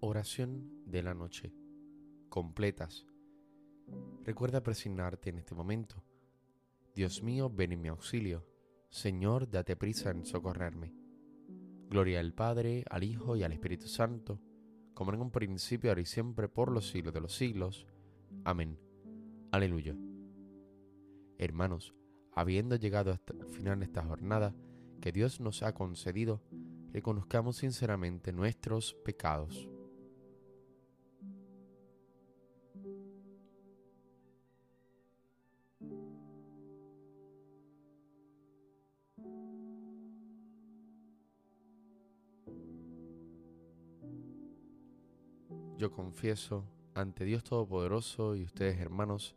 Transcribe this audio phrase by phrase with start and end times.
[0.00, 1.52] Oración de la noche.
[2.28, 3.06] Completas.
[4.22, 6.04] Recuerda presignarte en este momento.
[6.94, 8.46] Dios mío, ven en mi auxilio.
[8.90, 10.94] Señor, date prisa en socorrerme.
[11.88, 14.40] Gloria al Padre, al Hijo y al Espíritu Santo,
[14.94, 17.86] como en un principio, ahora y siempre, por los siglos de los siglos.
[18.44, 18.78] Amén.
[19.52, 19.96] Aleluya.
[21.38, 21.94] Hermanos,
[22.34, 24.54] habiendo llegado hasta el final de esta jornada
[25.00, 26.42] que Dios nos ha concedido,
[26.92, 29.68] reconozcamos sinceramente nuestros pecados.
[45.76, 49.36] Yo confieso ante Dios Todopoderoso y ustedes hermanos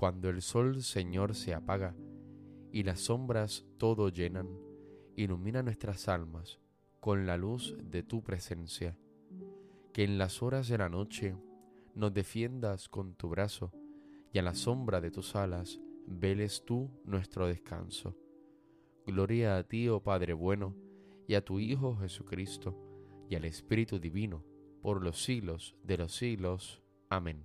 [0.00, 1.94] Cuando el sol, Señor, se apaga
[2.72, 4.48] y las sombras todo llenan,
[5.14, 6.58] ilumina nuestras almas
[7.00, 8.96] con la luz de tu presencia.
[9.92, 11.36] Que en las horas de la noche
[11.94, 13.74] nos defiendas con tu brazo
[14.32, 18.16] y a la sombra de tus alas veles tú nuestro descanso.
[19.06, 20.74] Gloria a ti, oh Padre bueno,
[21.28, 22.74] y a tu Hijo Jesucristo,
[23.28, 24.46] y al Espíritu Divino,
[24.80, 26.82] por los siglos de los siglos.
[27.10, 27.44] Amén.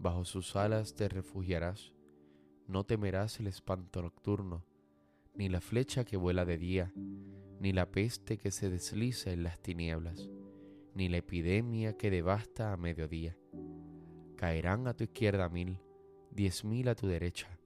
[0.00, 1.92] bajo sus alas te refugiarás,
[2.66, 4.64] no temerás el espanto nocturno,
[5.34, 6.92] ni la flecha que vuela de día,
[7.60, 10.28] ni la peste que se desliza en las tinieblas,
[10.94, 13.36] ni la epidemia que devasta a mediodía.
[14.36, 15.78] Caerán a tu izquierda mil,
[16.30, 17.58] diez mil a tu derecha,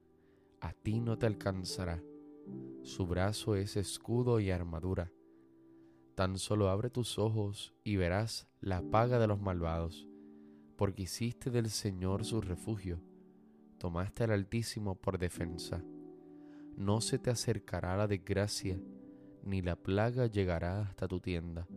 [0.61, 2.03] a ti no te alcanzará.
[2.83, 5.11] Su brazo es escudo y armadura
[6.15, 10.07] Tan solo abre tus ojos y verás la paga de los malvados,
[10.77, 13.01] porque hiciste del Señor su refugio,
[13.79, 15.85] tomaste al Altísimo por defensa.
[16.77, 18.81] No se te acercará la desgracia,
[19.43, 21.69] ni la plaga llegará hasta tu tienda,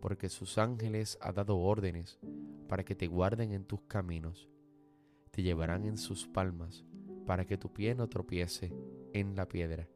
[0.00, 2.18] porque sus ángeles ha dado órdenes
[2.68, 4.48] para que te guarden en tus caminos.
[5.30, 6.84] Te llevarán en sus palmas,
[7.26, 8.72] para que tu pie no tropiece
[9.12, 9.88] en la piedra.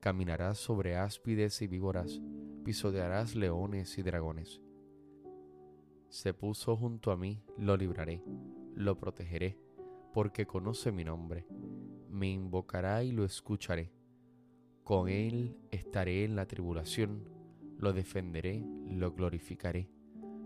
[0.00, 2.20] Caminarás sobre áspides y víboras,
[2.64, 4.60] pisotearás leones y dragones.
[6.08, 8.22] Se puso junto a mí, lo libraré,
[8.74, 9.58] lo protegeré,
[10.12, 11.46] porque conoce mi nombre.
[12.10, 13.92] Me invocará y lo escucharé.
[14.84, 17.28] Con él estaré en la tribulación,
[17.78, 19.90] lo defenderé, lo glorificaré,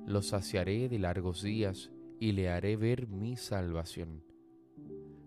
[0.06, 4.24] lo saciaré de largos días y le haré ver mi salvación.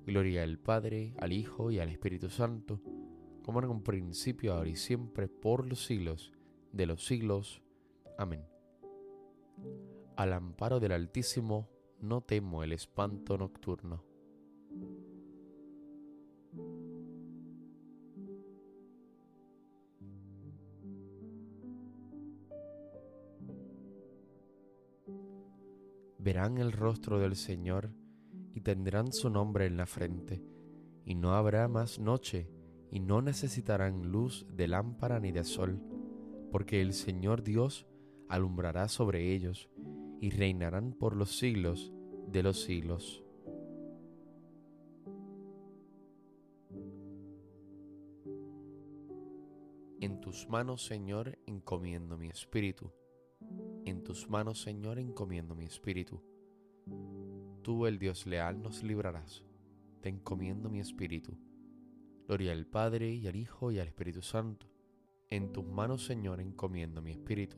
[0.06, 2.82] Gloria al Padre, al Hijo y al Espíritu Santo,
[3.44, 6.34] como en un principio, ahora y siempre, por los siglos
[6.72, 7.62] de los siglos.
[8.18, 8.44] Amén.
[10.16, 11.69] Al amparo del Altísimo
[12.00, 14.03] no temo el espanto nocturno.
[26.18, 27.91] Verán el rostro del Señor
[28.53, 30.42] y tendrán su nombre en la frente,
[31.06, 32.50] y no habrá más noche,
[32.92, 35.81] y no necesitarán luz de lámpara ni de sol
[36.54, 37.88] porque el Señor Dios
[38.30, 39.71] alumbrará sobre ellos
[40.24, 41.92] y reinarán por los siglos
[42.28, 43.22] de los siglos.
[50.00, 52.90] En tus manos, Señor, encomiendo mi espíritu.
[53.84, 56.22] En tus manos, Señor, encomiendo mi espíritu.
[57.62, 59.44] Tú, el Dios leal, nos librarás.
[60.00, 61.38] Te encomiendo mi espíritu.
[62.30, 64.68] Gloria al Padre y al Hijo y al Espíritu Santo
[65.30, 67.58] en tus manos, Señor, encomiendo mi espíritu.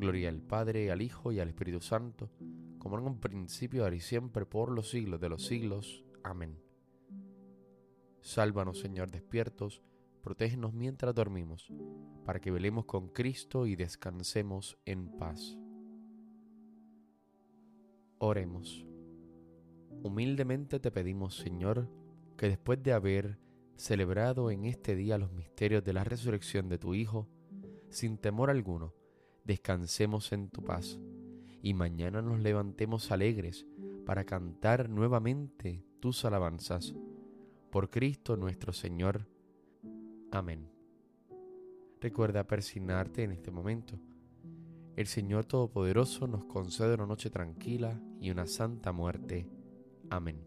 [0.00, 2.30] Gloria al Padre, al Hijo y al Espíritu Santo,
[2.78, 6.06] como en un principio, ahora y siempre, por los siglos de los siglos.
[6.24, 6.58] Amén.
[8.22, 9.82] Sálvanos, Señor, despiertos,
[10.22, 11.70] protégenos mientras dormimos,
[12.24, 15.58] para que velemos con Cristo y descansemos en paz.
[18.16, 18.86] Oremos.
[20.02, 21.90] Humildemente te pedimos, Señor,
[22.38, 23.38] que después de haber
[23.76, 27.28] celebrado en este día los misterios de la resurrección de tu Hijo,
[27.90, 28.94] sin temor alguno,
[29.44, 30.98] descansemos en tu paz
[31.62, 33.66] y mañana nos levantemos alegres
[34.06, 36.94] para cantar nuevamente tus alabanzas.
[37.70, 39.26] Por Cristo nuestro Señor.
[40.32, 40.70] Amén.
[42.00, 43.98] Recuerda persignarte en este momento.
[44.96, 49.48] El Señor Todopoderoso nos concede una noche tranquila y una santa muerte.
[50.08, 50.44] Amén.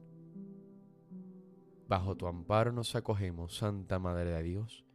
[1.88, 4.86] Bajo tu amparo nos acogemos, Santa Madre de Dios.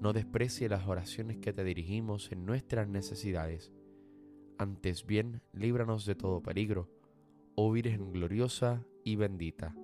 [0.00, 3.72] No desprecie las oraciones que te dirigimos en nuestras necesidades
[4.58, 6.88] antes bien líbranos de todo peligro,
[7.56, 9.74] oh Virgen gloriosa y bendita.